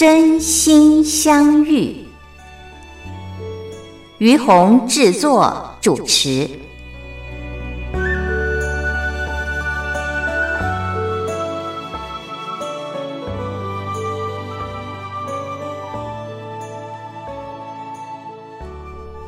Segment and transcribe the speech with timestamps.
[0.00, 1.94] 真心相遇，
[4.16, 6.48] 于红制作主持。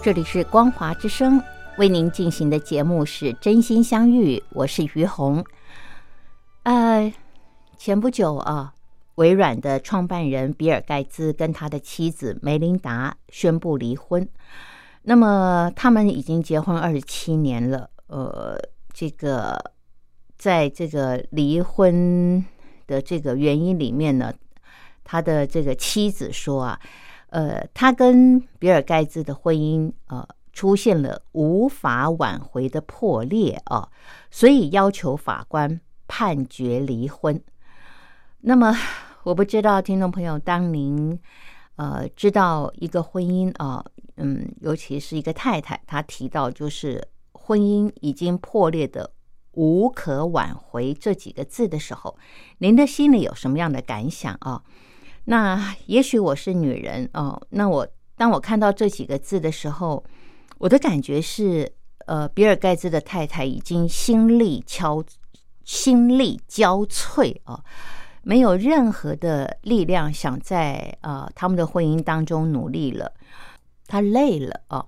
[0.03, 1.39] 这里是光华之声，
[1.77, 5.45] 为您进行的节目是《真心相遇》，我是于红。
[6.62, 7.12] 呃，
[7.77, 8.73] 前不久啊。
[9.17, 14.27] 微软的创办人比尔·盖茨跟他的妻子梅琳达宣布离婚。
[15.03, 17.91] 那么，他们已经结婚二十七年了。
[18.07, 18.59] 呃，
[18.93, 19.59] 这个
[20.37, 22.45] 在这个离婚
[22.87, 24.33] 的这个原因里面呢，
[25.03, 26.81] 他的这个妻子说啊，
[27.31, 33.89] 呃，他跟比尔·盖茨的婚姻呃出现了无法挽回的破裂啊，
[34.31, 37.43] 所以要求法官判决离婚。
[38.45, 38.77] 那么，
[39.23, 41.17] 我不知道听众朋友，当您
[41.77, 43.85] 呃知道一个婚姻啊，
[44.17, 49.13] 嗯，尤其是一个太太，她提到就是婚姻已经破裂的
[49.53, 52.19] 无可挽回这几个字的时候，
[52.59, 54.61] 您的心里有什么样的感想啊？
[55.27, 57.86] 那也许我是女人哦，那我
[58.17, 60.05] 当我看到这几个字的时候，
[60.59, 61.73] 我的感觉是，
[62.07, 65.07] 呃，比尔盖茨的太太已经心力憔
[65.63, 67.63] 心力交瘁啊。
[68.25, 73.13] 没有任何的力量想在呃他们的婚姻当中努力了，
[73.89, 74.87] 他累了哦。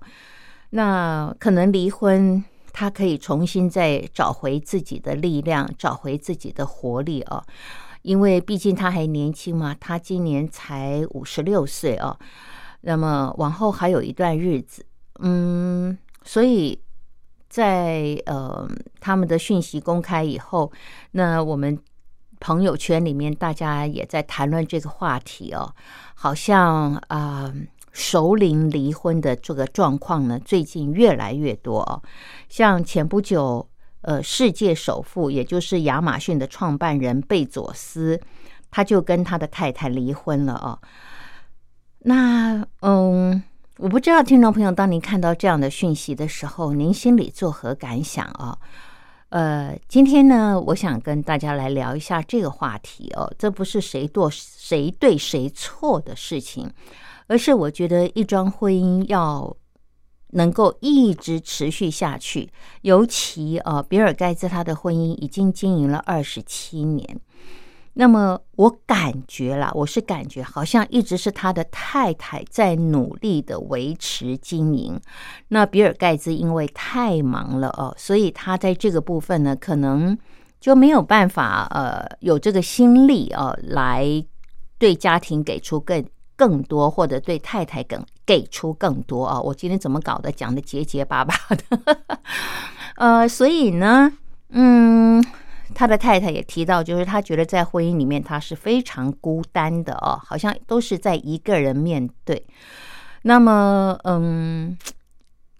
[0.69, 2.41] 那可能离婚，
[2.71, 7.43] 他可以重新再找回自己的力量，找回自己的活力哦。
[8.03, 12.17] 因为毕竟他还年轻嘛，他今年才五十六岁哦。
[12.81, 14.85] 那么往后还有一段日子，
[15.19, 16.79] 嗯，所以
[17.49, 18.65] 在呃
[19.01, 20.71] 他们的讯息公开以后，
[21.11, 21.77] 那我们。
[22.45, 25.73] 朋友圈里面，大家也在谈论这个话题哦，
[26.13, 27.51] 好像啊，
[27.91, 32.03] 熟龄离婚的这个状况呢，最近越来越多哦。
[32.47, 33.67] 像前不久，
[34.01, 38.21] 呃，世界首富，也就是亚马逊的创办人贝佐斯，
[38.69, 40.77] 他就跟他的太太离婚了哦。
[42.01, 43.41] 那嗯，
[43.77, 48.55] 我不知道听众朋友，当您看到这样的讯息的时候，您心里作何感想啊？
[49.29, 53.33] 呃，今天呢，我想跟大家来聊一下这个话题哦。
[53.37, 56.71] 这不是谁对谁对谁错的事情，
[57.27, 59.55] 而是我觉得一桩婚姻要
[60.29, 62.49] 能够一直持续下去，
[62.81, 67.19] 尤其啊，比尔盖茨他的婚姻已经经营了二十七年。
[67.97, 74.99] 那么我感觉啦，我是感觉好像一直是他的太太在努力的维持经营。
[75.47, 80.17] 那比尔盖茨因为太忙了哦，所以他在这个部分呢，可能
[80.59, 84.05] 就没有办法呃有这个心力哦，来
[84.77, 86.05] 对家庭给出更
[86.35, 89.39] 更多，或者对太太更给出更多啊。
[89.39, 91.97] 我今天怎么搞的，讲的结结巴巴的，
[92.97, 94.11] 呃，所以呢，
[94.49, 95.23] 嗯。
[95.73, 102.45] 他的太太也提到，就是他觉得在婚姻里面他是非常孤单的哦，好像都是在一个人面对。
[103.23, 104.77] 那么，嗯，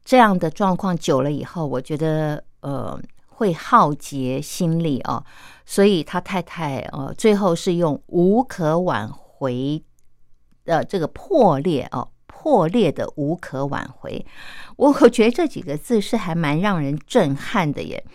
[0.04, 5.26] 这样的状况久了以后，我觉得呃会耗竭心力哦，
[5.66, 9.84] 所以他太太呃最后是用无可挽回
[10.64, 14.24] 的这个破裂哦，破裂的无可挽回。
[14.78, 18.06] 我我觉得这几个字是还蛮让人震撼的耶。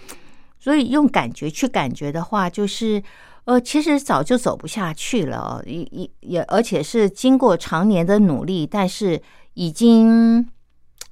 [0.60, 3.02] 所以用感觉去感觉的话，就是，
[3.46, 9.18] 呃，其实早就走不下去了，也也也，而且是经过常年的努力，但是
[9.54, 10.46] 已经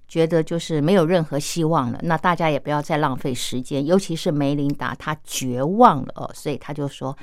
[0.06, 1.98] 觉得就是没有任何希望了。
[2.02, 7.16] 那大家也不要再浪费时间，尤其是梅琳达，她绝望了哦，所以他就说，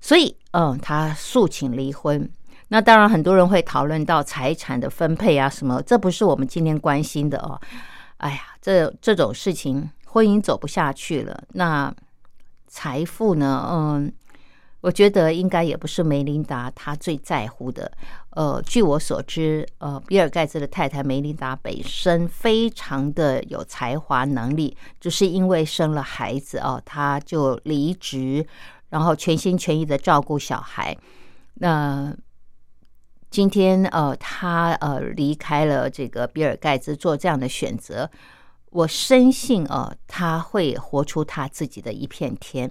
[0.00, 2.28] 所以嗯，他诉请离婚。
[2.66, 7.60] 那当然，很多人会讨论到财产的分配啊什么，这不是我们今天关心的哦。
[8.16, 9.88] 哎呀，这这种事情。
[10.12, 11.94] 婚姻走不下去了，那
[12.66, 13.64] 财富呢？
[13.70, 14.12] 嗯，
[14.80, 17.90] 我觉得应该也不是梅琳达她最在乎的。
[18.30, 28.44] 呃，据我所知，呃，比尔盖茨的太太梅琳达本身非常的有才华能力，只是因为生了孩子哦，她就离职，
[28.88, 30.96] 然后全心全意的照顾小孩。
[31.54, 32.12] 那
[33.30, 38.10] 今天呃，他呃离开了这个比尔盖茨做这样的选择，
[38.70, 42.70] 我深信哦，他会活出他自己的一片天。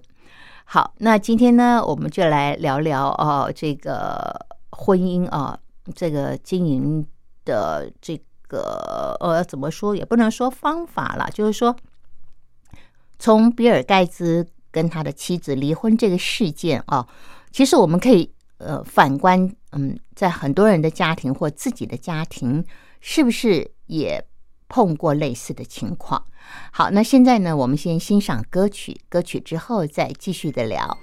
[0.63, 5.59] 好，那今天呢，我们就来聊聊哦，这个婚姻啊，
[5.93, 7.05] 这个经营
[7.43, 8.15] 的这
[8.47, 11.75] 个呃，怎么说也不能说方法了，就是说，
[13.17, 17.05] 从比尔盖茨跟他的妻子离婚这个事件啊，
[17.51, 22.63] 其实我们可以呃反观，嗯，在很多人的家庭或自己的家庭，
[23.01, 24.23] 是不是也？
[24.69, 26.23] 碰过类似的情况。
[26.71, 30.97] 好，那现在呢，我们先欣赏歌曲，歌曲之后再继续的聊。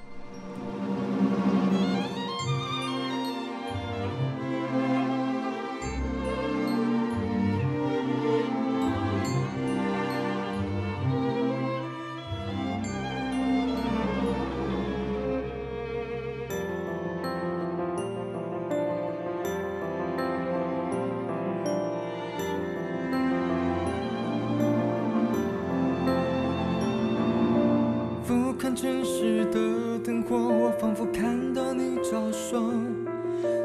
[28.77, 31.25] 真实的灯火，我仿佛看
[31.55, 32.63] 到你招手，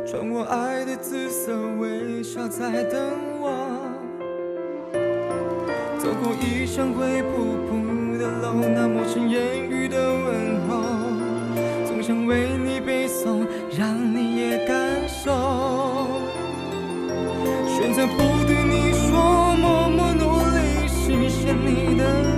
[0.07, 2.97] 穿过爱的紫色微笑，在等
[3.41, 3.51] 我。
[5.99, 10.81] 走过一扇灰扑扑的楼，那陌生言语的问候，
[11.85, 13.45] 总想为你背诵，
[13.77, 14.77] 让你也感
[15.09, 16.07] 受。
[17.67, 22.30] 选择不对你说，默默努力实现你的。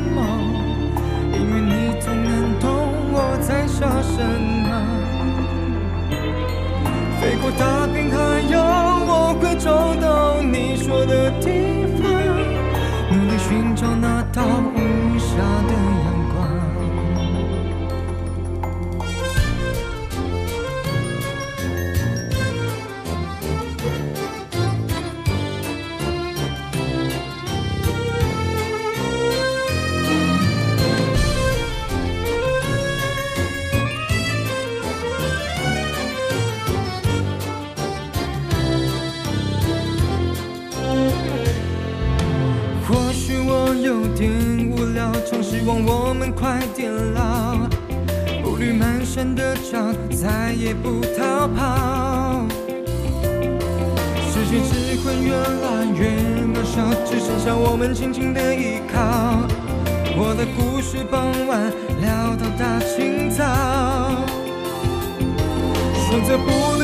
[45.25, 47.57] 总希望我们快点老
[48.43, 49.77] 步履蹒跚的脚
[50.11, 52.45] 再也不逃跑。
[54.31, 56.09] 世界只会越来越
[56.45, 59.63] 渺小只剩下我们紧紧的依靠。
[60.15, 61.71] 我的故事傍晚
[62.01, 63.43] 聊到大清早。
[66.09, 66.82] 选择不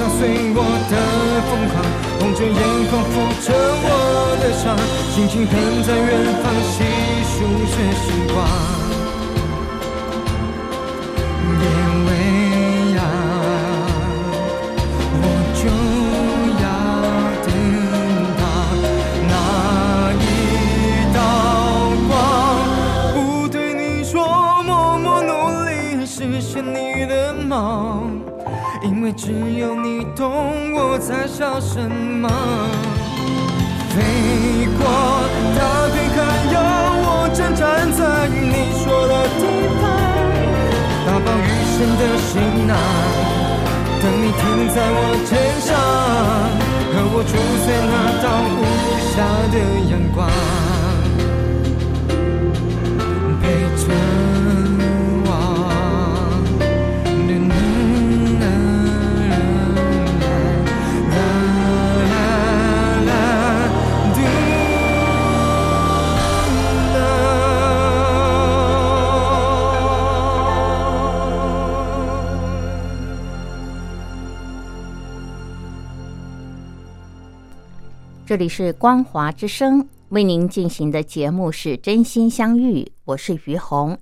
[0.00, 0.20] 穿碎
[0.54, 0.96] 我的
[1.44, 1.84] 疯狂，
[2.20, 2.56] 红着眼
[2.88, 3.12] 眶抚
[3.44, 3.52] 着
[3.84, 3.86] 我
[4.40, 4.74] 的伤，
[5.14, 5.52] 静静等
[5.82, 6.08] 在远
[6.42, 6.72] 方细
[7.28, 8.79] 数着时光。
[31.10, 32.28] 在笑什么？
[33.90, 33.96] 飞
[34.78, 34.80] 过
[35.58, 36.18] 大片海
[36.52, 36.54] 洋，
[37.02, 39.42] 我正站在你说的地
[39.80, 39.82] 方，
[41.04, 42.30] 打包余生的行
[42.68, 42.72] 囊，
[44.00, 44.40] 等你停
[44.72, 45.30] 在我肩
[45.66, 45.68] 上，
[46.92, 47.34] 和我住
[47.66, 48.62] 在那道无
[49.10, 49.12] 下
[49.50, 49.54] 的
[49.90, 50.18] 阳光。
[78.30, 83.98] 这里是光华之声为您进行的节目是真心相遇，我是于红。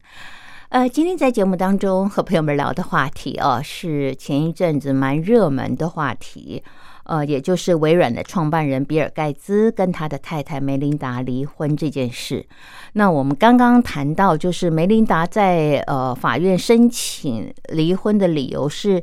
[0.68, 6.62] 呃，今天在节目当中和朋友们聊的话题哦，是前一阵子蛮热门的话题。
[7.04, 12.44] 呃，也就是微软的创办人比尔盖茨跟他的太太梅琳达离婚这件事。
[12.92, 19.02] 那我们刚刚谈到，就是梅琳达在呃法院申请离婚的理由是，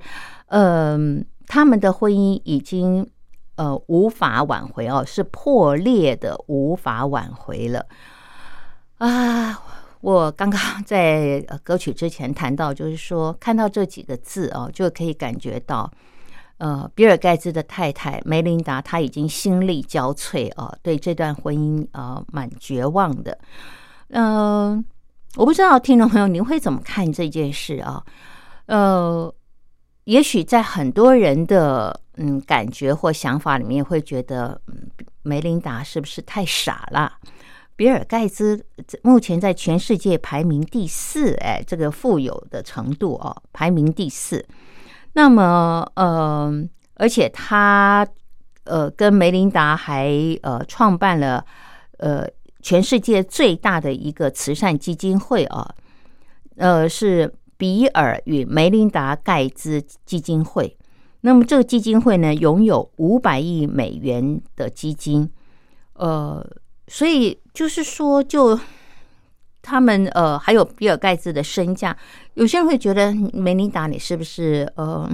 [0.50, 3.10] 嗯，他们的婚姻已经
[3.56, 7.86] 呃无法挽回哦，是破裂的，无法挽回了
[8.98, 9.60] 啊。
[10.02, 15.92] 我刚刚在歌曲之前谈到，就是说看到这几个字哦，就可以感觉到。
[16.58, 23.38] 呃，比尔盖茨的太太梅琳达，她已经心力交瘁啊，对这段婚姻啊，蛮绝望的。
[24.08, 24.86] 嗯，
[25.36, 28.02] 我不知道听众朋友您会怎么看这件事啊？
[28.68, 29.36] 呃，
[30.06, 34.60] 也许在很多人的嗯感觉或想法里面，会觉得
[35.24, 37.14] 梅琳达是不是太傻了？
[37.76, 38.66] 比尔盖茨
[39.02, 44.46] 目前在全世界排名第四，哎，这个富有的程度哦，排名第四。
[45.12, 46.50] 那么，呃，
[46.94, 48.08] 而且他，
[48.64, 50.10] 呃，跟梅琳达还
[50.42, 51.46] 呃创办了
[51.98, 52.26] 呃
[52.62, 55.76] 全世界最大的一个慈善基金会啊，
[56.56, 60.78] 呃，是比尔与梅琳达盖茨基金会。
[61.26, 65.28] 那么这个基金会呢，拥有五百亿美元的基金，
[65.94, 66.46] 呃，
[66.88, 68.60] 所以就是说，就
[69.64, 71.98] 他们呃，还有比尔盖茨的身价。
[72.36, 75.10] 有些人会觉得梅琳达你是不是呃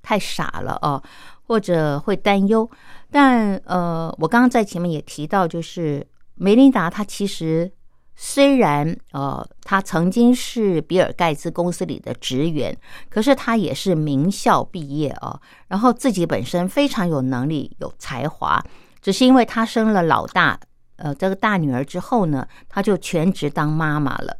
[0.00, 1.02] 太傻了哦，
[1.46, 2.66] 或者会担忧。
[3.10, 7.70] 但呃，我刚刚在前面也提到，就是梅琳达她其实
[8.16, 12.76] 虽然呃她曾经是比尔盖茨公司里的职员，
[13.10, 18.64] 可是她也是名校毕业啊，然后自己本身非常有能力、有才华，
[19.02, 20.58] 只是因为她生了老大
[20.96, 24.38] 呃这个大女儿之后呢，她就全职当妈妈了。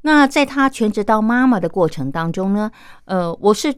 [0.00, 2.70] 那在她全职当妈妈的过程当中呢，
[3.04, 3.74] 呃，我是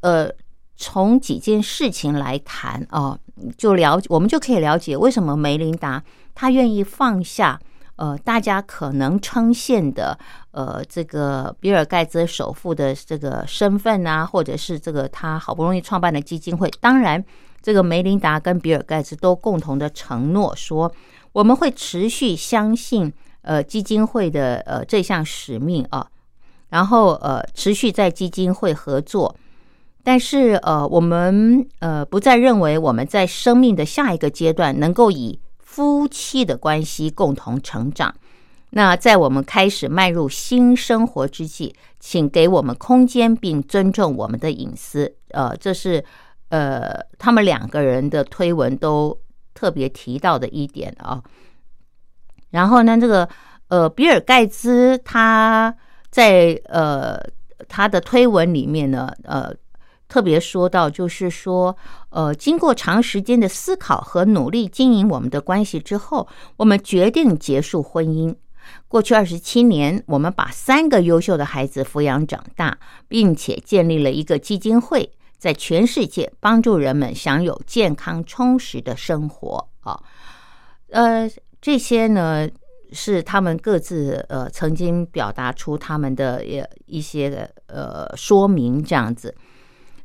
[0.00, 0.30] 呃
[0.76, 3.18] 从几件事情来谈哦，
[3.58, 6.02] 就了我们就可以了解为什么梅琳达
[6.34, 7.60] 她愿意放下
[8.00, 10.18] 呃大家可能称羡的
[10.50, 16.68] 呃这个比尔盖茨首富的这个身份啊，或者是这个他好不容易创办的基金会。
[16.80, 17.22] 当然，
[17.62, 20.90] 这个梅琳达跟比尔盖茨都共同的承诺说，
[21.32, 23.12] 我们会持续相信。
[23.42, 26.06] 呃，基金会的呃这项使命啊，
[26.68, 29.34] 然后呃持续在基金会合作，
[30.04, 35.40] 但是呃我们呃不再认为我们在生命的下一个阶段能够以
[35.80, 38.14] 夫妻的关系共同成长。
[38.72, 45.16] 那在我们开始迈入新生活之际，请给我们空间并尊重我们的隐私。
[45.30, 46.04] 呃，这是
[46.50, 49.18] 呃他们两个人的推文都
[49.54, 51.22] 特别提到的一点啊。
[52.50, 53.26] 然后呢，这个
[53.68, 55.74] 呃，比尔盖茨他
[56.10, 57.18] 在呃
[57.70, 59.50] 他的推文里面呢，呃，
[60.10, 61.74] 特别说到，就是说，
[62.10, 68.34] 呃，经过长时间的思考和努力经营我们的关系之后，我们决定结束婚姻。
[68.88, 72.76] 过去二十七年，我们把三个优秀的孩子抚养长大，
[73.08, 79.98] 并且建立了一个基金会，在全世界帮助人们享有健康充实的生活啊，
[80.90, 81.30] 呃。
[81.62, 82.48] 这些呢
[82.90, 89.34] 是他们各自呃曾经表达出他们的呃一些呃说明这样子。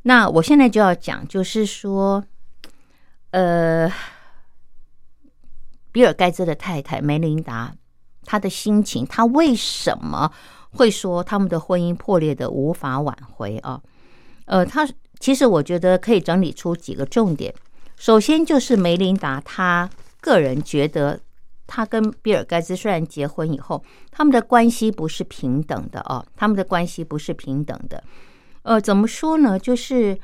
[0.06, 2.22] 那我现在就要讲，就是说，
[3.32, 3.90] 呃，
[5.90, 7.74] 比尔盖茨的太太梅琳达，
[8.24, 10.30] 她的心情，她为什么
[10.70, 13.82] 会说他们的婚姻破裂的无法挽回啊？
[14.44, 17.52] 呃，他其实我觉得可以整理出几个重点。
[17.96, 21.20] 首先就是梅琳达她个人觉得。
[21.68, 23.82] 她跟比尔盖茨虽然结婚以后，
[24.12, 28.00] 他们的关系不是平等的哦，他们的关系不是平等的。
[28.66, 29.56] 呃，怎么说呢？
[29.56, 30.18] 就是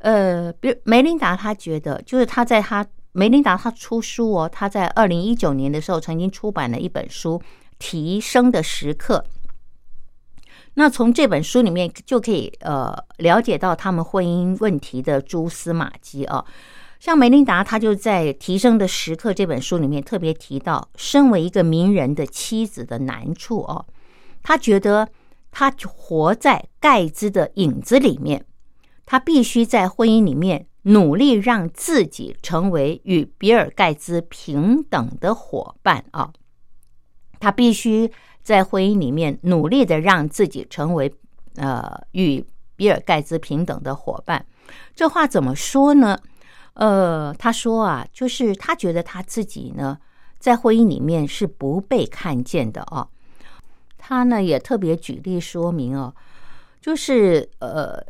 [0.00, 7.38] 呃，比如梅琳达，她觉得就是她在她梅琳达她出书哦，她在二零一九年的时候曾经出版了一本书
[7.78, 9.24] 《提升的时刻》。
[10.74, 16.44] 那从这本书里面就可以呃了解到他们婚姻问题的蛛丝马迹啊。
[17.00, 23.86] 像梅琳达，她就在《提升的时刻》这本书里面特别提到，身为一个名人的妻子的难处哦。
[24.42, 25.08] 她觉得
[25.58, 28.44] 他活在盖茨的影子里面，
[29.06, 36.30] 他必须在婚姻里面努力让自己成为与比尔盖茨平等的伙伴啊。
[37.40, 41.10] 他必须在婚姻里面努力的让自己成为
[41.54, 42.44] 呃与
[42.76, 44.44] 比尔盖茨平等的伙伴。
[44.94, 46.18] 这话怎么说呢？
[46.74, 49.96] 呃，他说啊，就是他觉得他自己呢，
[50.38, 53.08] 在婚姻里面是不被看见的哦。
[54.08, 56.14] 他呢也特别举例说明哦，
[56.80, 58.00] 就是呃，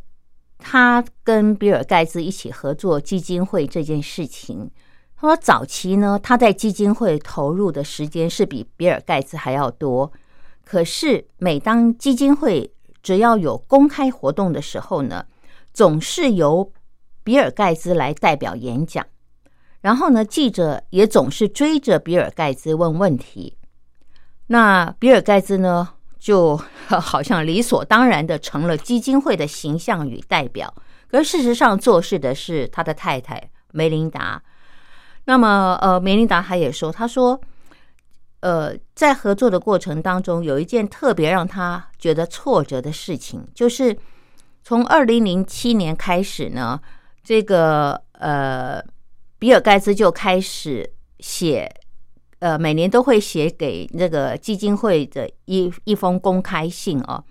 [0.58, 4.70] 他跟比尔盖茨一起合作基金会这件事情。
[5.16, 10.12] 他说，早期呢，他在基金会投入的时间是比比尔盖茨还要多。
[10.66, 12.70] 可是，每当基金会
[13.02, 15.24] 只要有公开活动的时候呢，
[15.72, 16.70] 总是由
[17.24, 19.06] 比尔盖茨来代表演讲。
[19.80, 23.56] 然后呢，记者也总是追着比尔盖茨问问题。
[24.48, 25.88] 那比尔盖茨呢，
[26.18, 30.72] 就 好像理所当然的成了基金会的形象与代表。
[31.08, 34.42] 可事实上，做事的是他的太太梅琳达。
[35.24, 37.40] 那么，呃，梅琳达她也说，她说，
[38.40, 43.96] 呃，在合作的过程当中，有一件特别让她觉得挫折的事情，就是
[44.62, 46.80] 从二零零七年开始呢，
[47.24, 48.80] 这个呃，
[49.38, 51.68] 比尔盖茨就开始写，
[52.38, 57.22] 呃，每年都会写给那个基金会的一一封公开信哦。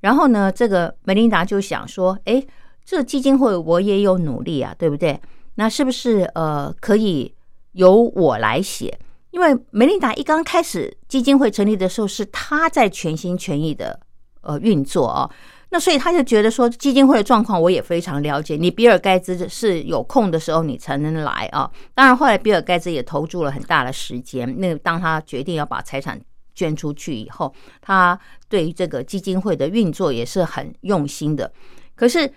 [0.00, 2.44] 然后呢，这个梅琳达就想说，哎，
[2.84, 5.20] 这基金会我也有努力啊，对不对？
[5.56, 7.34] 那是不是呃可以
[7.72, 8.98] 由我来写？
[9.30, 13.98] 因为梅琳达一刚开始基金会成立的时候，是他在全心全意的
[14.42, 15.30] 呃运作哦。
[15.76, 18.56] 那所以他就觉得说，基金会的状况我也非常了解。
[18.56, 21.70] 你比尔盖茨是有空的时候你才能来啊。
[21.94, 24.58] 当然后来比尔盖茨也投注了很大的时间。
[24.58, 26.18] 那当他决定要把财产
[26.54, 28.18] 捐出去以后，他
[28.48, 31.52] 对于这个基金会的运作也是很用心的。
[31.94, 32.32] 可是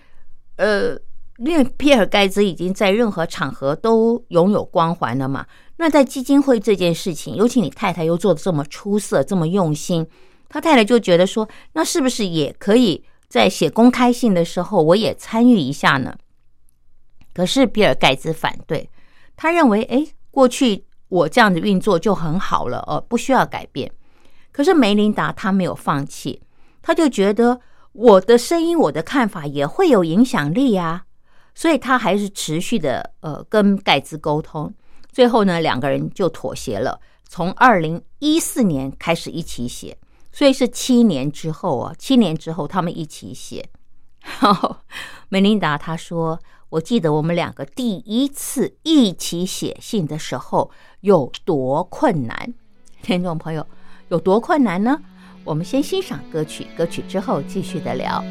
[0.56, 0.98] 呃。
[1.38, 5.46] 因为比尔盖茨已经在任何场合都拥有光环了嘛，
[5.78, 10.06] 那在基金会这件事情，尤其你太太又做的这么出色、这么用心，
[10.50, 16.14] 他太太就觉得说，那是不是也可以在写公开信的时候，我也参与一下呢？
[17.32, 18.90] 可是比尔盖茨反对，
[19.36, 23.90] 他认为，哎，过去我这样的运作就很好了，呃，不需要改变。
[24.50, 26.42] 可是梅琳达她没有放弃，
[26.82, 27.60] 他就觉得
[27.92, 31.04] 我的声音、我的看法也会有影响力呀。
[31.54, 34.74] 所以他还是持续的呃跟盖茨沟通，
[35.12, 39.96] 最后呢两个人就妥协了，从二零一四年开始一起写，
[40.32, 43.68] 所以是七年之后啊，七年之后他们一起写。
[44.40, 44.76] 然后
[45.28, 46.38] 梅琳达她说
[46.70, 52.54] ：“我记得我们两个第一次一起写信的时候有多困难，
[53.02, 53.66] 听众朋友
[54.08, 55.00] 有多困难呢？
[55.42, 58.22] 我们先欣赏歌曲，歌曲之后继续的聊。”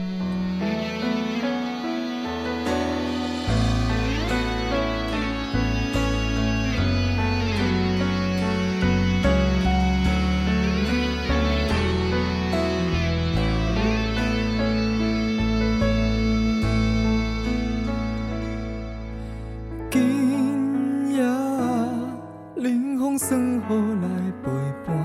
[23.19, 24.07] 算何来
[24.41, 24.49] 陪
[24.87, 24.95] 伴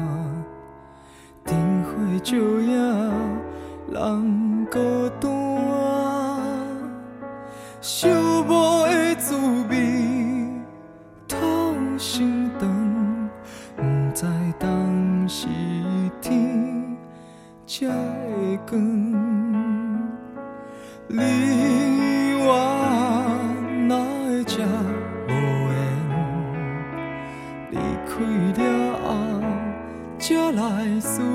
[1.44, 1.90] 灯火
[2.22, 2.70] 照影，
[3.90, 4.78] 人孤
[5.18, 5.28] 单。
[30.94, 31.33] Jésus.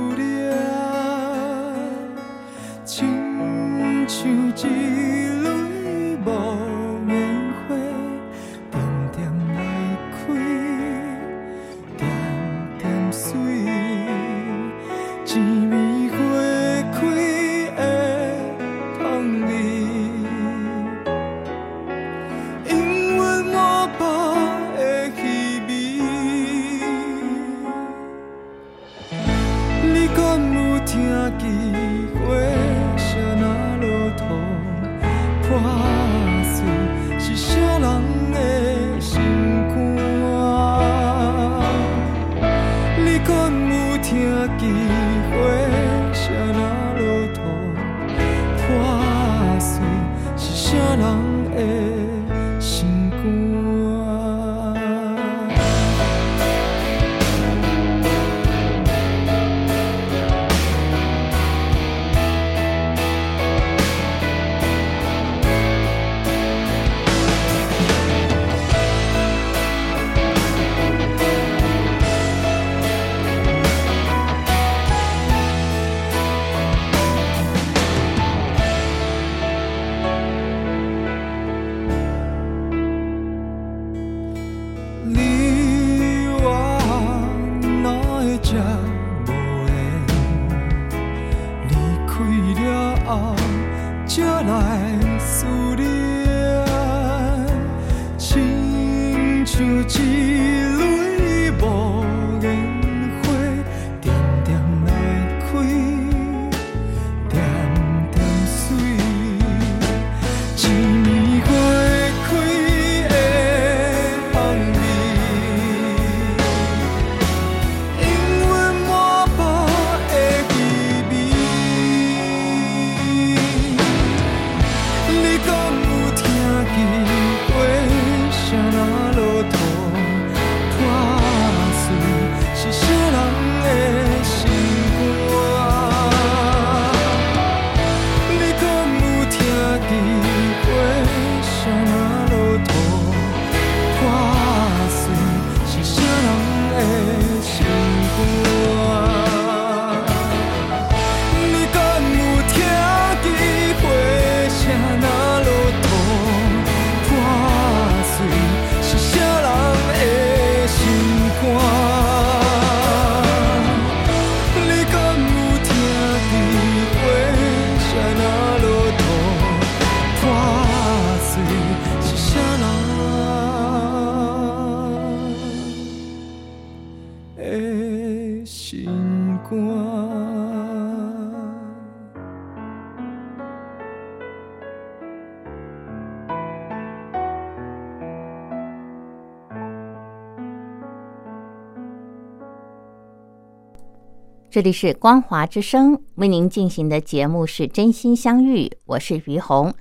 [194.51, 199.71] 这里是光华之声为您进行的节目是真心相遇，我是于红。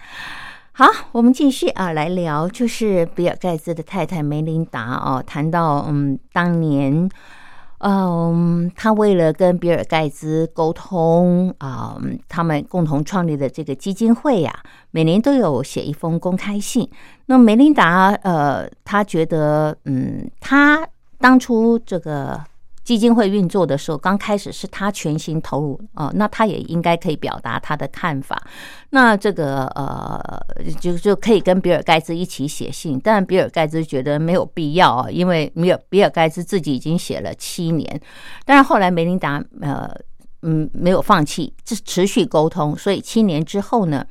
[0.72, 7.09] 好，我们继续啊，来聊就是比尔盖茨的太太梅琳达哦，谈到嗯，当年
[7.78, 14.54] 嗯，他为了跟比尔盖茨沟通啊、他们共同创立的这个基金会呀、
[14.90, 16.87] 每年都有写一封公开信。
[17.24, 20.87] 那梅琳达呃，她觉得嗯，她
[21.18, 22.38] 当初这个
[22.88, 28.42] 基金会运作的时候，刚开始是他全心投入哦，那他也应该可以表达他的看法。
[28.88, 30.18] 那这个呃，
[30.81, 38.01] 就就可以跟比尔盖茨一起写信，但比尔盖茨觉得没有必要啊，因为比尔比尔盖茨自己已经写了七年，
[38.46, 39.94] 但是后来梅琳达呃
[40.40, 44.03] 嗯没有放弃，这持续沟通，所以七年之后呢。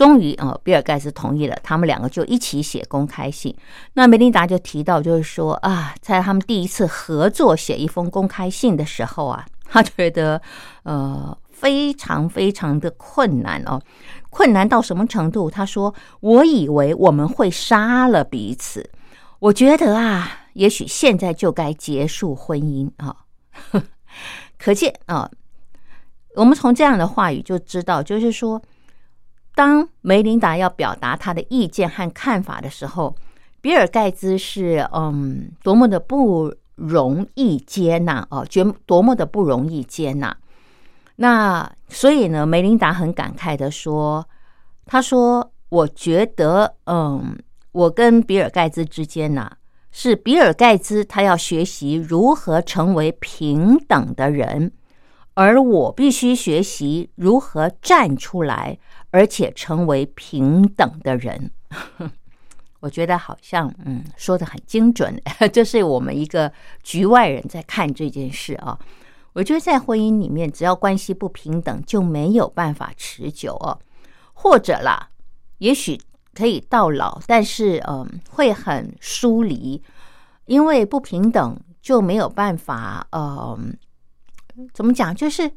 [0.00, 3.54] 终于啊、比尔盖茨同意了，他们两个就一起写公开信。
[3.92, 10.40] 那梅琳达就提到，就是说啊，在他们第一次合作写一封公开信的时候啊，他觉得
[10.84, 13.78] 呃非常非常的困难哦，
[14.30, 15.50] 困难到什么程度？
[15.50, 18.90] 他说：“我以为我们会杀了彼此，
[19.38, 23.14] 我觉得啊，也许现在就该结束婚姻啊。”
[24.56, 25.30] 可见啊，
[26.36, 28.62] 我们从这样的话语就知道，就是说。
[29.54, 33.14] 当梅琳达要表达她的意见和看法的时候，
[33.60, 40.34] 比尔盖茨是嗯多么的不容易接纳哦，觉多么的不容易接纳。
[41.16, 44.26] 那所以呢，梅琳达很感慨的说
[44.86, 47.36] ：“她说，我觉得嗯，
[47.72, 49.50] 我跟比尔盖茨之间呢、
[49.90, 54.72] 是比尔盖茨他要学习如何成为平等的人，
[55.34, 58.78] 而我必须学习如何站出来。”
[59.10, 61.50] 而且成为平等的人，
[62.80, 65.20] 我觉得好像嗯说的很精准，
[65.52, 68.78] 这是我们一个局外人在看这件事啊。
[69.32, 73.78] 我觉得在婚姻里面，只要关系不平等，就没有办法持久哦。
[74.32, 75.10] 或者啦，
[75.58, 76.00] 也许
[76.34, 79.82] 可以到老，但是嗯会很疏离，
[80.46, 83.76] 因为不平等就没有办法嗯
[84.72, 85.52] 怎么讲，就是。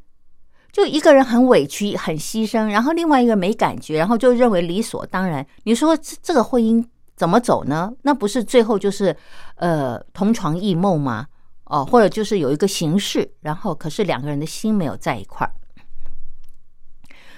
[0.74, 5.46] 就一个人很委屈、很牺牲，然后另外一个没感觉，然后就认为理所当然。
[5.66, 6.84] 你说这这个婚姻
[7.16, 7.94] 怎么走呢？
[8.02, 9.16] 那不是最后就是
[9.58, 11.28] 呃同床异梦吗？
[11.66, 15.54] 哦，或者就是有一个形式，然后可是两个人的心没有在一块儿。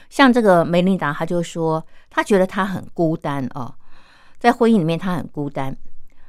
[0.09, 3.75] 像这个梅琳达，她就说她觉得她很孤单哦，
[4.39, 5.75] 在婚姻里面她很孤单。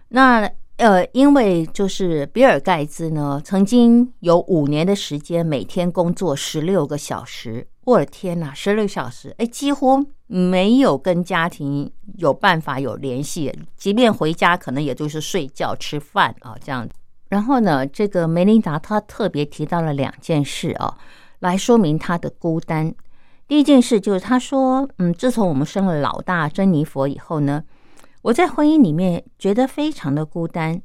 [0.09, 7.67] 那呃，因为就是比尔盖茨呢，曾经有五年的时间，每天工作十六个小时。
[7.85, 16.87] 我的天哪，十六小时，哎，几乎没有跟家庭有办法有联系，即便回家，可能也就是睡觉、吃饭啊这样。
[17.31, 20.99] 然后呢，这个梅琳达她特别提到了两件事啊，
[21.39, 22.95] 来说明她的孤单。
[23.49, 27.65] 第一件事就是她说，嗯，自从我们生了老大珍妮佛以后呢。
[28.27, 30.83] 我在婚姻里面觉得非常的孤单，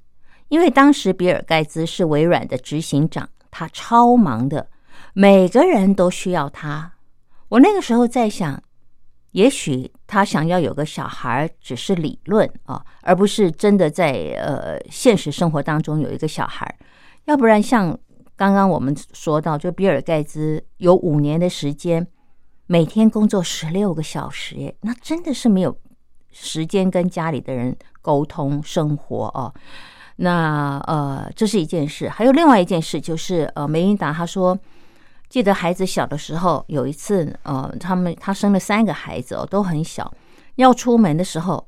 [0.49, 4.69] 因为当时比尔盖茨是微软的执行长，他超忙的，
[5.15, 6.93] 每个人都需要他。
[7.49, 8.61] 我那个时候在想，
[9.31, 16.77] 也许他想要有个小孩，只是理论啊，而不是真的在呃现实生活当中有一个小孩。
[17.25, 17.97] 要不然，像
[18.35, 22.05] 刚刚我们说到，就比尔盖茨有五年的时间，
[22.67, 25.75] 每天工作十六个小时，那真的是没有
[26.31, 29.53] 时间跟家里的人沟通生活哦。
[30.17, 32.09] 那呃，这是一件事。
[32.09, 34.57] 还有另外一件事，就是呃，梅琳达她说。
[35.29, 40.13] 记得孩子小的时候，有一次，呃，他们他生了三个孩子哦，都很小，
[40.55, 41.65] 要出门的时候，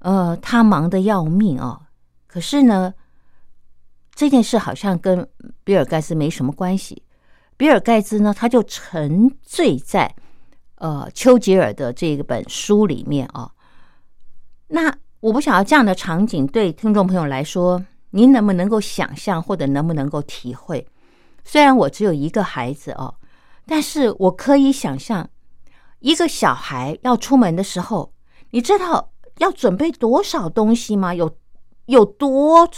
[0.00, 1.80] 呃，他忙得要命哦。
[2.26, 2.92] 可是呢，
[4.14, 5.26] 这件事好像跟
[5.64, 7.02] 比尔盖茨没什么关系。
[7.56, 10.14] 比尔盖茨呢，他就沉醉在
[10.74, 13.50] 呃丘吉尔的这个本书里面啊。
[14.68, 20.86] 那我不晓得这样的场景对听众朋友来说，您能不能够想象，或者能不能够体会？
[21.44, 23.14] 虽然我只有一个孩子哦，
[23.66, 25.28] 但是我可以想象，
[26.00, 28.12] 一个小孩要出门的时候，
[28.50, 31.14] 你知道要准备多少东西吗？
[31.14, 31.36] 有
[31.86, 32.68] 有多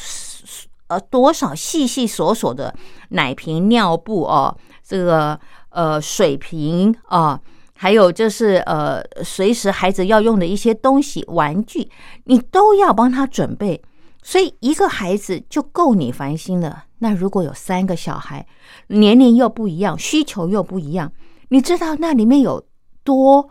[0.89, 2.75] 呃多少细细琐琐的
[3.11, 7.41] 奶瓶、尿布哦，这个呃水瓶啊，
[7.77, 11.89] 还有就是呃随时孩子要用的一些东西、玩具，
[12.25, 13.81] 你都要帮他准备。
[14.23, 16.85] 所以一个孩子就够你烦心了。
[16.99, 18.45] 那如果有三个小孩，
[18.89, 21.13] 年龄又不一样，需求又不一样，
[21.51, 22.65] 你知道那里面有
[23.05, 23.49] 多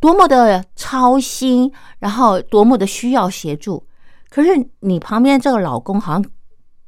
[0.00, 3.86] 多么的操心，然后多么的需要协助。
[4.28, 6.24] 可是你旁边这个老公好像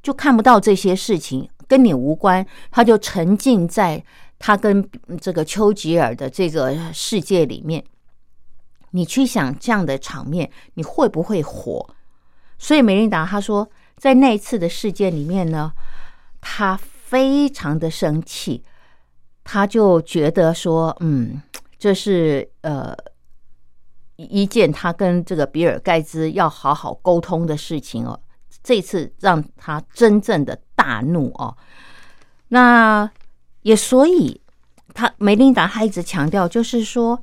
[0.02, 4.04] 就看不到这些事情，跟你无关，他就沉浸在
[4.38, 4.88] 他跟
[5.20, 7.84] 这个丘吉尔的这个世界里面。
[8.92, 11.86] 你去想这样的场面，你会不会火？
[12.56, 13.68] 所以梅琳达她说，
[13.98, 15.70] 在那一次的事件里面呢，
[16.40, 18.64] 她非常的生气，
[19.44, 21.42] 她就觉得说，嗯，
[21.78, 22.96] 这是呃
[24.16, 28.18] 一件他跟这个比尔盖茨要好好沟通的事情哦。
[28.62, 31.54] 这次让他真正的大怒哦。
[32.48, 33.10] 那
[33.66, 34.40] 也所以，
[34.94, 37.20] 他梅琳达他一直强调，就是说，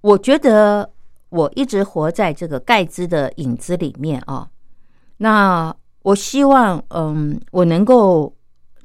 [0.00, 0.90] 我觉得。
[1.28, 4.48] 我一直活在这个盖茨的影子里面啊，
[5.16, 8.32] 那我希望，嗯，我能够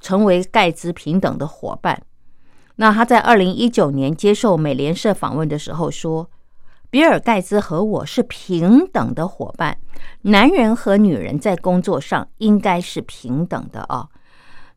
[0.02, 2.02] 成为盖茨平等的伙伴。
[2.78, 6.30] 那他在二零一九年接受美联社访问的时候说
[6.90, 9.78] ：“比尔盖茨和我是平等的伙伴，
[10.24, 14.10] 男人和女人在工作上应该是平等的啊。”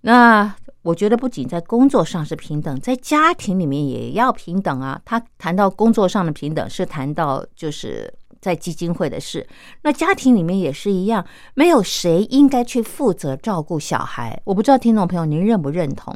[0.03, 0.55] 那。
[0.85, 5.01] 我觉得不仅在工作上是平等，在家庭里面也要平等啊。
[5.03, 9.47] 他谈到工作上的平等，是谈到就是在基金会的事。
[9.81, 14.39] 那家庭里面也是一样，没有谁应该去负责照顾小孩。
[14.45, 16.15] 我不知道听众朋友您认不认同？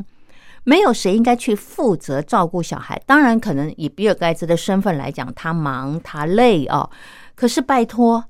[0.64, 3.00] 没有谁应该去负责照顾小孩。
[3.07, 6.90] 当然，可能以比尔盖茨的身份来讲，他忙他累啊。
[7.35, 8.22] 可是拜托，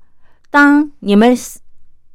[0.49, 1.37] 当你们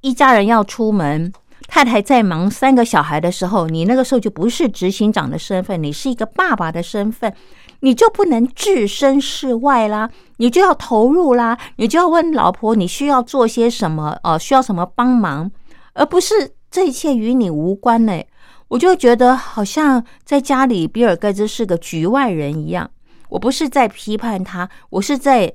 [0.00, 1.30] 一家人要出门。
[1.66, 7.34] 太太在忙三个小孩的时候，你那个时候就不是执行长的身份，你是一个爸爸的身份，
[7.80, 15.50] 你就不能置身事外啦，你就要投入啦，你就要问老婆你需要做些什么，哦，需要什么帮忙，
[15.94, 18.22] 而不是这一切与你无关呢。
[18.68, 22.88] 我就觉得好像在家里，比尔盖茨是个局外人一样。
[23.30, 25.52] 我不是在批判他，我是在，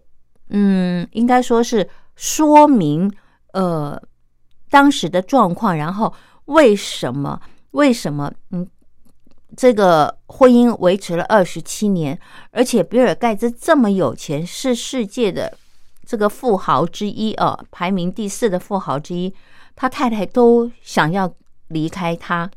[0.50, 3.10] 嗯，应该说是说明，
[3.54, 4.02] 呃。
[4.70, 6.14] 当时的状况，然后
[6.46, 7.42] 为什么？
[7.72, 8.32] 为什么？
[8.52, 8.68] 嗯，
[9.56, 12.20] 这个婚姻维持了二十七年，
[12.52, 15.58] 而且比尔盖茨这么有钱，是世界的
[16.06, 19.34] 这个富豪之一啊，排名第四的富豪之一，
[19.76, 21.32] 他太太都想要
[21.68, 22.50] 离开他，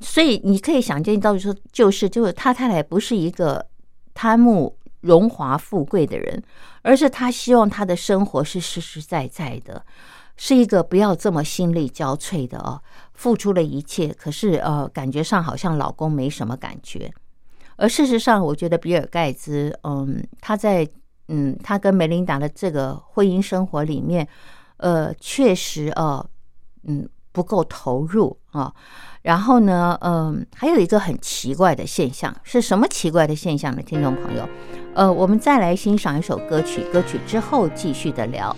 [0.00, 3.66] 所以你可以想见到底说，就是就是他太太不是一个
[4.14, 6.42] 贪慕荣华富贵的人，
[6.80, 9.84] 而是他希望他的生活是实实在在的。
[10.36, 12.80] 是一个不要这么心力交瘁的哦，
[13.14, 17.12] 付出了一切，可是呃，感觉上好像老公没什么感觉。
[17.76, 20.86] 而事实上，我觉得比尔盖茨，嗯，他在
[21.28, 24.26] 嗯，他跟梅琳达的这个婚姻生活里面，
[24.76, 26.24] 呃，确实哦，
[26.84, 28.72] 嗯，不够投入啊。
[29.22, 33.82] 然后呢，嗯，还有一个很奇怪的现象，是什么奇怪的现象呢？
[33.82, 34.48] 听众朋友，
[34.94, 38.54] 呃，我们再来欣赏一首歌曲，歌曲之后继续的聊。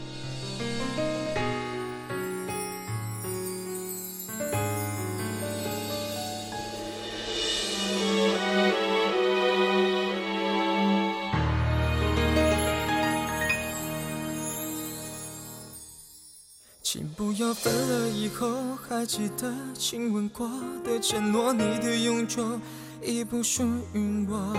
[18.28, 20.46] 以后，还记得亲吻过
[20.84, 22.60] 的承诺，你的永久
[23.02, 23.64] 已不属
[23.94, 24.54] 于我。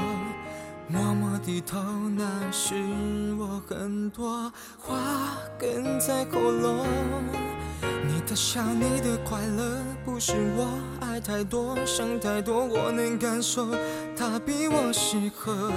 [0.88, 1.78] 默默低头，
[2.18, 2.74] 那是
[3.38, 4.98] 我很多话
[5.60, 6.84] 哽在喉咙。
[8.08, 10.68] 你的笑，你的快乐，不是我
[11.02, 13.68] 爱太多，想太多，我能感受，
[14.18, 15.72] 他比我适合。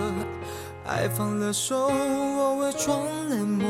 [0.87, 3.69] 爱放了手，我伪装冷漠，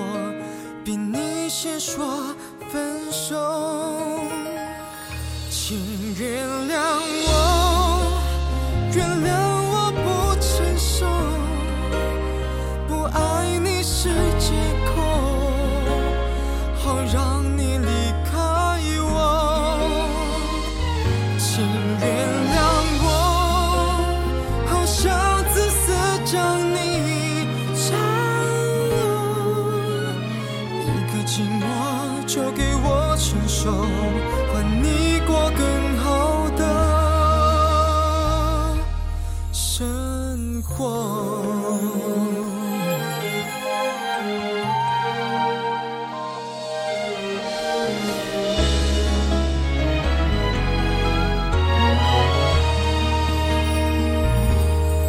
[0.85, 2.35] 比你先说
[2.73, 3.37] 分手。
[5.51, 5.77] 请
[6.19, 6.81] 原谅
[7.27, 8.23] 我，
[8.95, 9.52] 原谅。
[32.35, 33.71] 就给我承受
[34.51, 36.65] 换你过更好的
[39.53, 41.77] 生活。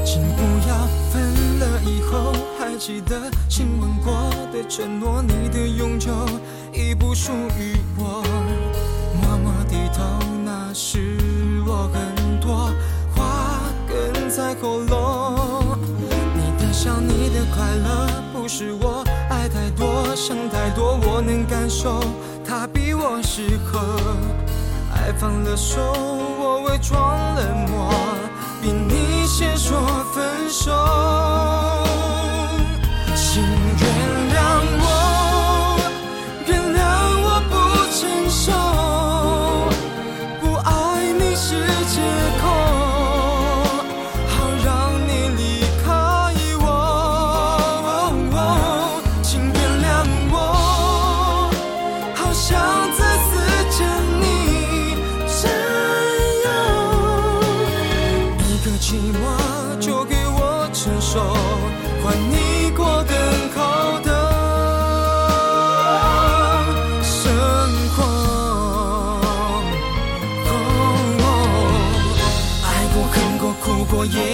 [0.04, 0.76] 请不要
[1.10, 1.24] 分
[1.60, 6.12] 了以后还记得亲吻过的承诺你的永久。
[6.94, 8.24] 不属于我。
[9.22, 10.04] 默默低头，
[10.44, 11.18] 那是
[11.66, 12.72] 我很多
[13.16, 15.78] 话哽在喉咙。
[16.36, 22.00] 你的笑，你的快乐，不是我爱太多，想太多，我能感受，
[22.46, 24.00] 他比我适合。
[24.94, 25.82] 爱放了手，
[26.40, 27.94] 我伪装冷漠，
[28.62, 29.80] 比你先说
[30.14, 30.72] 分手。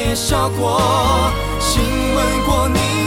[0.09, 0.81] 也笑过，
[1.59, 1.83] 亲
[2.15, 2.98] 吻过你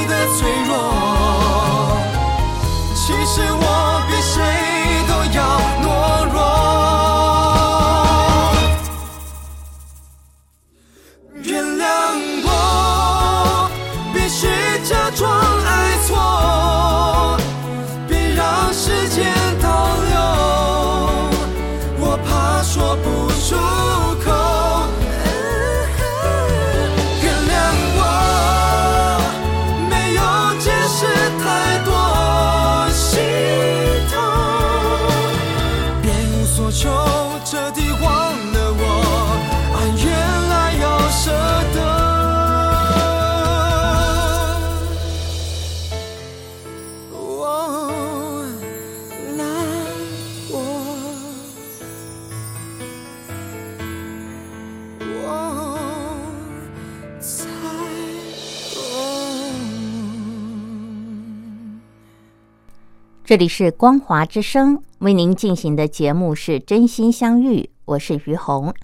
[63.32, 68.74] 这里是光华之声为您进行的节目是真心相遇，我是于红。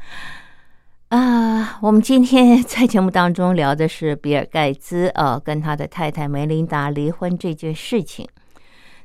[1.08, 8.26] 啊，我们今天在节目当中聊的是比尔盖茨呃跟他的太太梅琳达离婚这件事情。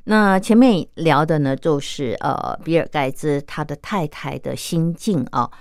[0.06, 5.52] 那前面聊的呢，就是呃比尔盖茨他的太太的心境啊，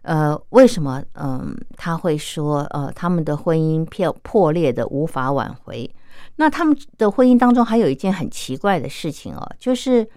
[0.00, 5.94] 呃为什么嗯他会说呃他们的婚姻破破裂的无法挽回？
[6.36, 10.08] 那他们的婚姻当中还有一件很奇怪的事情哦，就是，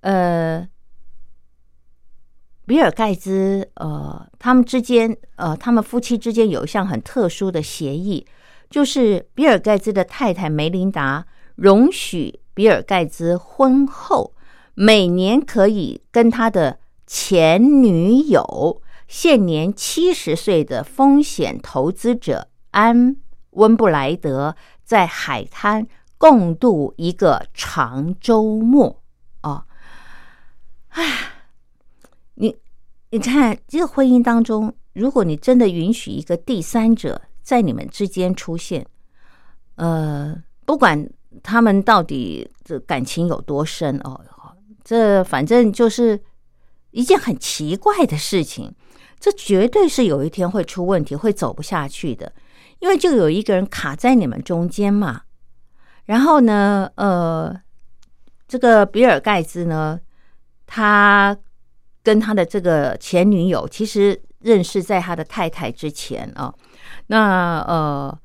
[0.00, 0.66] 呃，
[2.66, 8.26] 比尔盖茨，呃，他们之间，呃，他们夫妻之间有一项很特殊的协议，
[8.70, 14.34] 就是比尔盖茨的太太梅琳达容许比尔盖茨婚后
[14.74, 23.16] 每年可以跟他的前女友，现年七十岁的风险投资者安
[23.50, 24.54] 温布莱德。
[24.86, 25.84] 在海滩
[26.16, 29.02] 共度一个长周末
[29.40, 29.66] 啊！
[30.90, 31.02] 哎，
[32.34, 32.56] 你
[33.10, 38.86] 你看，这个婚姻当中，如果你真的允许一个第三者在你们之间出现，
[39.74, 41.10] 呃，不管
[41.42, 44.24] 他们到底这感情有多深哦，
[44.84, 46.18] 这反正就是
[46.92, 48.72] 一件很奇怪的事情，
[49.18, 52.32] 这绝对是有一天会出问题，会走不下去的。
[52.80, 55.22] 因为就有一个人卡在你们中间嘛。
[56.04, 57.54] 然后呢，呃，
[58.46, 60.00] 这个比尔盖茨呢，
[60.66, 61.36] 他
[62.02, 66.54] 跟他的这个前女友其实认识在他的太太之前啊。
[67.08, 68.18] 那呃。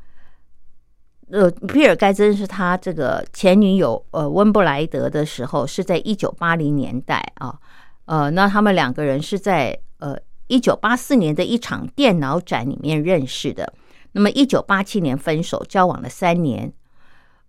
[1.34, 7.58] 呃，比尔盖茨是他这个前女友呃温布莱德的时候，是在一九八零年代啊，
[8.04, 10.14] 呃，那他们两个人是在呃
[10.48, 13.74] 一九八四年的一场电脑展里面认识的。
[14.14, 16.72] 那么一九八七年分手，交往了三年。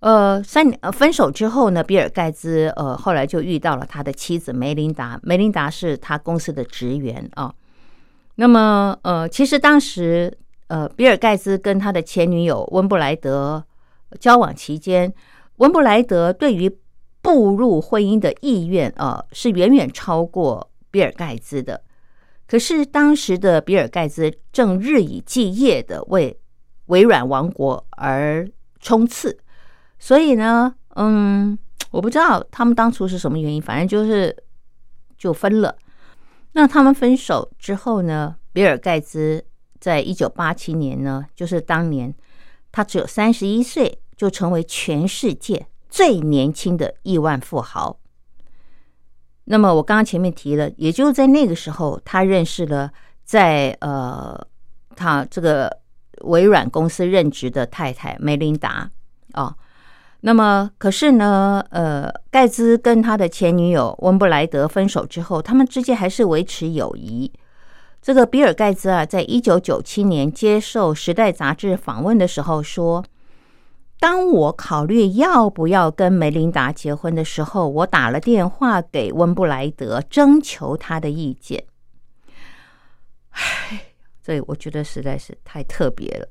[0.00, 7.54] 呃，三年分手之后呢，比尔盖茨呃后来就遇到了他的妻子梅琳达，梅琳达是他公司的职员啊。
[8.34, 10.36] 那么呃，其实当时
[10.68, 13.64] 呃比尔盖茨跟他的前女友温布莱德。
[14.20, 15.10] 交往期间，
[15.56, 16.70] 温布莱德对于
[17.22, 21.80] 步入婚姻的意愿啊，是远远超过比尔盖茨的。
[22.46, 26.38] 可是当时的比尔盖茨正日以继夜的为
[26.86, 28.48] 微软王国而
[28.80, 29.38] 冲刺，
[29.98, 31.58] 所以呢，嗯，
[31.90, 34.36] 我不知道他们当初是什么原因，反正就是
[35.16, 35.76] 就分了。
[36.52, 39.44] 那他们分手之后呢，比尔盖茨
[39.80, 42.14] 在一九八七年呢，就是当年
[42.70, 43.98] 他只有三十一岁。
[44.14, 47.98] 就成为全世界最年轻的亿万富豪。
[49.46, 52.92] 那么我刚刚前面提了，也就在那个时候，他认识了
[53.24, 54.38] 在呃
[54.94, 55.76] 他这个
[56.22, 58.90] 微软公司任职的太太梅琳达
[59.34, 59.54] 哦。
[60.20, 67.32] 那么可是呢，呃，盖茨跟他的前女友温布莱德分手之后，他们之间还是维持友谊。
[68.00, 73.04] 这个比尔盖茨啊，在一九九七年接受《时代》杂志访问的时候说。
[74.00, 81.66] 当我考虑要不要跟梅琳达结婚的时候，我打了电话给温布莱德，征求他的意见。
[83.30, 83.91] 唉，
[84.22, 86.28] 这我觉得实在是太特别了。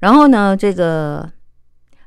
[0.00, 1.30] 然后呢，这个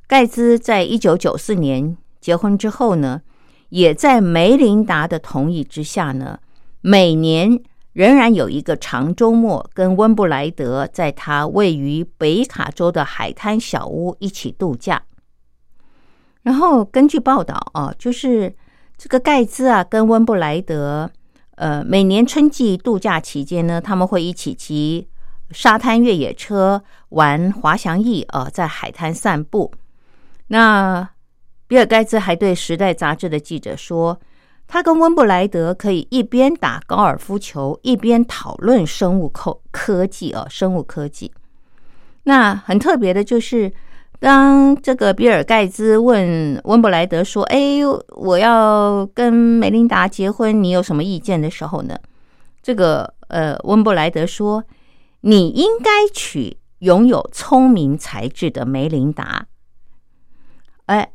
[0.07, 3.21] 盖茨在一九九四年结婚之后呢，
[3.69, 6.39] 也在梅琳达的同意之下呢，
[6.81, 7.61] 每年。
[7.93, 15.01] 仍然有一个长周末，跟温布莱德在他位于北卡州的海滩小屋一起度假。
[16.43, 18.55] 然后根据报道啊，就是
[18.99, 21.09] 这个盖茨啊，跟温布莱德，
[21.57, 25.07] 呃，每年春季度假期间呢，他们会一起骑
[25.51, 29.71] 沙滩越野车、玩滑翔翼啊，在海滩散步。
[30.47, 31.07] 那
[31.67, 34.19] 比尔盖茨还对《时代》杂志的记者说。
[34.69, 41.31] 他跟温布莱德可以一边打高尔夫球，一边讨论生物科科技啊，生物科技。
[42.23, 43.71] 那很特别的就是，
[44.19, 47.79] 当这个比尔盖茨问温布莱德说：“哎，
[48.15, 51.95] 我要跟梅琳达结婚，你有什么意见？”的时候呢，
[52.63, 54.63] 这个呃，温布莱德说
[55.21, 59.45] ：“你应该娶拥有聪明才智的梅琳达。”
[60.87, 61.11] 哎，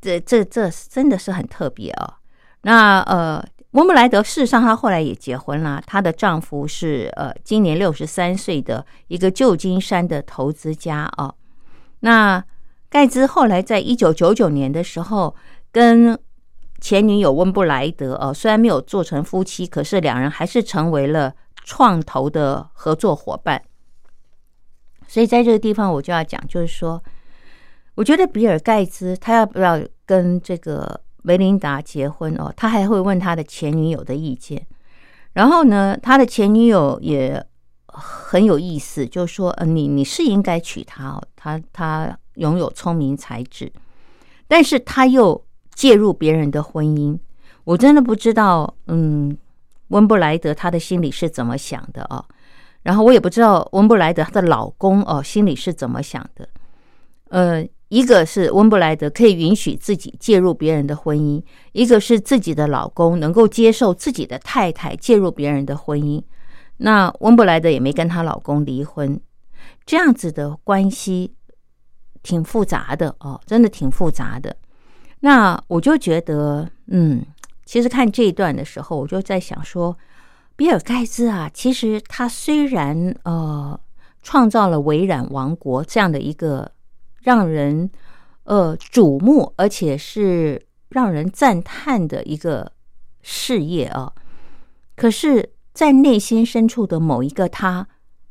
[0.00, 2.14] 这这这真的是很特别哦。
[2.62, 5.82] 那呃，温布莱德事实上，他后来也结婚了。
[5.84, 11.34] 她的丈夫是呃，今年六十三岁的一个旧金山的投资家啊。
[12.00, 12.44] 那
[12.88, 15.34] 盖茨后来在一九九九年的时候，
[15.72, 16.18] 跟
[16.80, 21.34] 前女友温布莱德哦，虽然没有做成夫妻，可是两人还是成为了
[21.64, 23.62] 创投的合作伙伴。
[25.06, 27.02] 所以在这个地方，我就要讲，就是说，
[27.94, 31.00] 我觉得比尔盖茨他要不要跟这个。
[31.20, 34.64] 梅琳达结婚哦，他还会问他的前女友的意见。
[35.32, 37.44] 然后呢，他的前女友也
[37.86, 43.72] 很有意思，就说：“呃，你你是应该娶她哦，她她拥有聪明才智，
[44.48, 45.40] 但是他又
[45.72, 47.16] 介入别人的婚姻。
[47.62, 49.38] 我真的不知道，嗯，
[49.88, 52.24] 温布莱德他的心里是怎么想的哦。
[52.82, 56.48] 然后我也不知道温布莱德她的老公哦心里是怎么想的，
[57.28, 66.22] 呃。”一个是温布莱德可以允许自己介入别人的婚姻，一个是自己的老公能够接受自己的太太介入别人的婚姻。
[66.76, 69.18] 那温布莱德也没跟她老公离婚，
[69.88, 71.34] 这样子的关系
[72.22, 74.54] 挺复杂的哦，真的挺复杂的。
[75.20, 77.24] 那我就觉得，嗯，
[77.64, 79.96] 其实看这一段的时候，我就在想说，
[80.56, 83.80] 比尔盖茨啊，其实他虽然呃
[84.22, 86.70] 创造了微软王国这样的一个。
[87.20, 87.90] 让人
[88.44, 92.72] 呃瞩目，而且是让人赞叹的一个
[93.20, 94.14] 事业啊！
[94.96, 97.86] 可是，在内心深处的某一个他，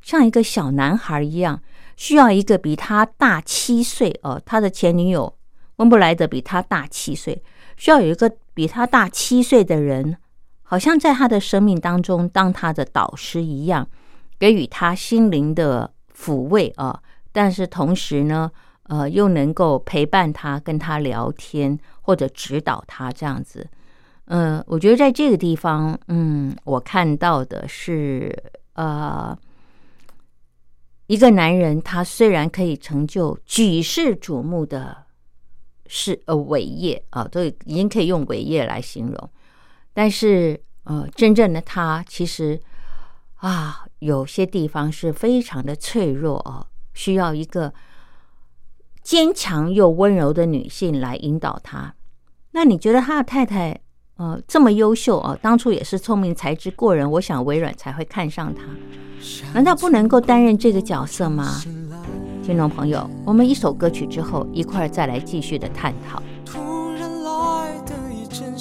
[0.08, 1.62] 像一个小男孩一样，
[1.98, 5.36] 需要一个比他大七岁哦，他的前女友
[5.76, 7.44] 温布莱德比他大七岁，
[7.76, 10.16] 需要有一个比他大七岁的人，
[10.64, 13.86] 好像在他的生命当中当他的导师一样，
[14.40, 16.98] 给予他心灵的抚慰啊。
[17.34, 18.50] 但是同时呢，
[18.84, 23.68] 呃，又能够陪伴他、跟他聊天或者指导他这样子。
[24.28, 28.34] 嗯，我觉得在这个地方，嗯，我看到的是，
[28.76, 29.38] 呃，
[31.08, 35.06] 一个男人他虽然可以成就举世瞩目的
[35.88, 39.30] 事呃伟业啊，都已经可以用伟业来形容，
[39.94, 42.60] 但是呃，真正的他其实
[43.36, 46.68] 啊，有些地方是非常的脆弱啊。
[46.94, 47.72] 需要一个
[49.04, 51.94] 坚强又温柔的女性来引导他。
[52.52, 53.80] 那你觉得他的太太
[54.18, 55.38] 呃这么优秀啊？
[55.42, 58.64] 当初也是聪明才智过人，我想微软才会看上他。
[59.54, 61.62] 难道不能够担任这个角色吗？
[62.44, 66.22] 听众朋友，我们一首歌曲之后，一块儿再来继续的探讨。
[66.46, 66.60] 突
[66.94, 68.58] 然来的一阵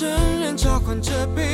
[0.00, 1.47] 跟陌生人交换着悲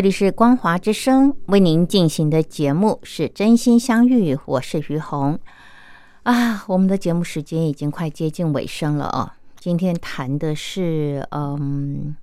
[0.00, 5.38] 这里是光华之声为您进行的节目是真心相遇，我是于红
[6.22, 6.64] 啊。
[6.68, 9.30] 我们的节目时间已经快接近尾声了哦。
[9.58, 12.16] 今天谈的是嗯，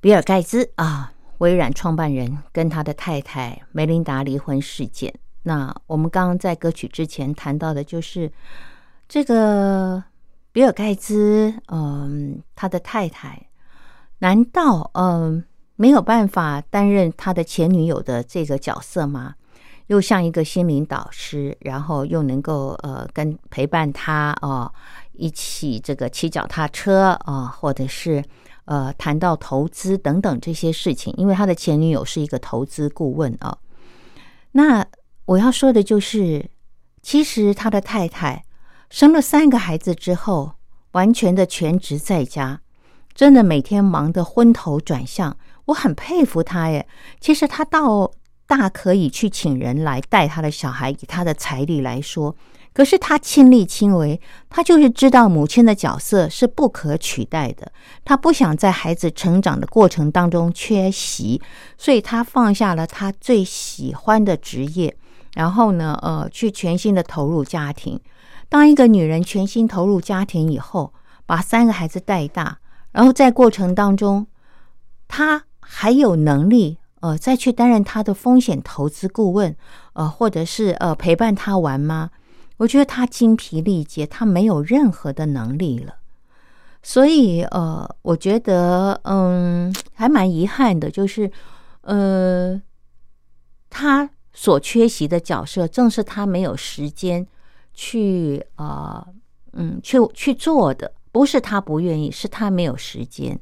[0.00, 5.12] 比尔盖茨啊，微软创办人跟他的太太梅琳达离婚事件。
[5.42, 8.30] 那我们刚刚在歌曲之前谈到的就是
[9.08, 10.04] 这个
[10.52, 13.48] 比尔盖茨，嗯，他的太太，
[14.20, 15.42] 难道嗯？
[15.76, 19.34] 没有办法担任他的前女友的这个角色吗？
[19.88, 24.72] 又像一个心灵导师，然后又能够呃跟陪伴他哦，
[25.12, 28.24] 一起这个骑脚踏车啊，或者是
[28.64, 31.12] 呃谈到投资等等这些事情。
[31.18, 33.58] 因为他的前女友是一个投资顾问啊。
[34.52, 34.86] 那
[35.26, 36.48] 我要说的就是，
[37.02, 38.44] 其实他的太太
[38.88, 40.52] 生了三个孩子之后，
[40.92, 42.62] 完全的全职在家，
[43.12, 45.36] 真的每天忙得昏头转向。
[45.66, 46.86] 我很佩服他耶。
[47.20, 48.10] 其实他到
[48.46, 52.36] 大可以去请人来带他的小孩，以他的财力来说，
[52.74, 57.72] 可是他亲力亲为，他就是知道母亲的角色是不可取代的，
[58.04, 61.40] 他不想在孩子成长的过程当中缺席，
[61.78, 64.94] 所以他放下了他最喜欢的职业，
[65.34, 67.98] 然后呢，呃，去全心的投入家庭。
[68.50, 70.92] 当一个女人全心投入家庭以后，
[71.24, 72.58] 把三个孩子带大，
[72.92, 74.26] 然后在过程当中，
[75.08, 76.78] 她还有能力。
[77.00, 79.54] 呃，再去担任他的风险投资顾问，
[79.92, 82.10] 呃，或者是呃陪伴他玩吗？
[82.56, 85.96] 我觉得他精疲力竭，他没有任何的能力了。
[86.82, 91.30] 所以，呃，我觉得，嗯，还蛮遗憾的，就是，
[91.82, 92.58] 呃，
[93.68, 97.26] 他所缺席的角色，正是他没有时间
[97.74, 99.06] 去，呃，
[99.52, 103.38] 嗯，去去做的，不是他不愿意，是他没有时间，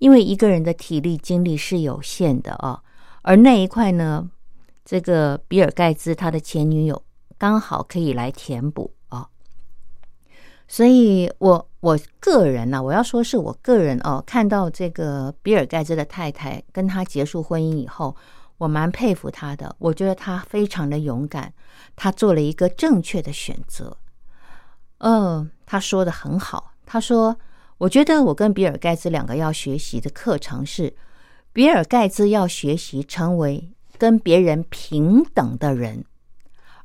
[0.00, 2.82] 因为一个人的体力精力是有限的啊。
[3.22, 4.28] 而那一块呢，
[4.84, 7.00] 这个比尔盖茨他的前女友
[7.38, 9.28] 刚好可以来填补啊，
[10.66, 18.16] 所以我我个人呢，我要说是我个人哦，看到这个比尔盖茨的太太跟他结束婚姻以后，
[18.58, 21.52] 我蛮佩服他的，我觉得他非常的勇敢，
[21.94, 23.96] 他做了一个正确的选择。
[24.98, 27.36] 嗯，他说的很好，他说，
[27.80, 30.94] 我觉得我跟比尔盖茨两个要学习的课程是。
[31.52, 36.04] 比尔盖茨要学习成为跟别人平等的人，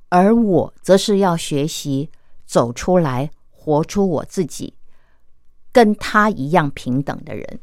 [0.10, 2.10] 而我则是要学习
[2.48, 4.74] 走出来，活出我自己，
[5.72, 7.60] 跟他一样平等的人。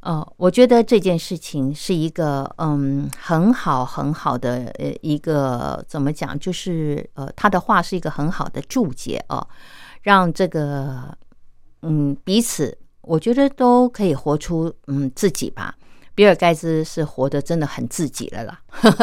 [0.00, 9.46] 呃，我觉得这件事情是一个嗯很好很好的呃一个怎么讲，就是呃他的话是一个很好的注解哦，
[10.02, 11.16] 让这个
[11.82, 15.74] 嗯彼此，我觉得都可以活出嗯自己吧。
[16.14, 18.58] 比尔盖茨是活得真的很自己了啦，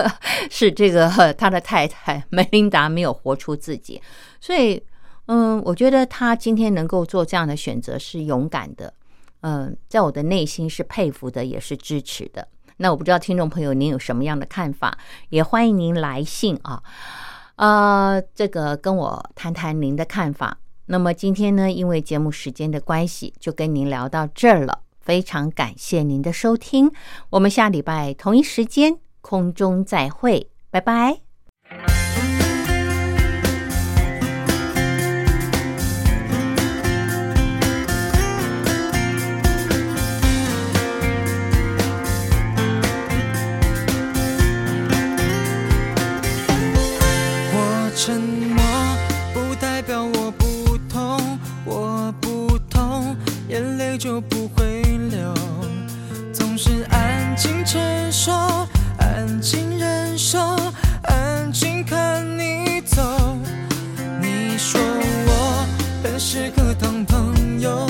[0.49, 4.01] 是这个他的太太梅琳达没有活出自己，
[4.41, 4.81] 所以
[5.27, 8.91] 嗯，我觉得他今天能够做这样的选择是勇敢的，
[9.41, 12.47] 嗯，在我的内心是佩服的，也是支持的。
[12.77, 14.97] 那我不知道听众朋友您有什么样的看法，
[15.29, 16.81] 也欢迎您来信啊，
[17.57, 20.57] 呃，这个跟我谈谈您的看法。
[20.85, 24.81] 那么今天呢，因为节目时间的关系，就跟您聊到这儿了。
[24.99, 26.91] 非常感谢您的收听，
[27.31, 32.02] 我们下礼拜同一时间空中再会，拜拜。
[54.03, 55.33] 就不会流，
[56.33, 57.63] 总是安静。
[57.63, 57.79] 承
[58.11, 58.33] 受，
[58.97, 60.37] 安静忍受，
[61.03, 63.01] 安静看你走。
[64.21, 65.65] 你说我
[66.03, 67.89] 很适合当朋友，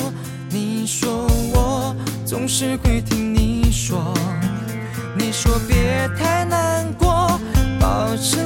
[0.51, 4.13] 你说我总是会听你说。
[5.17, 7.39] 你说别太难过，
[7.79, 8.37] 保持